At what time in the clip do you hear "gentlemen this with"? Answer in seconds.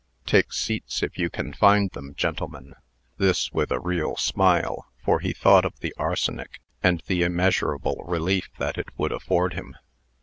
2.15-3.69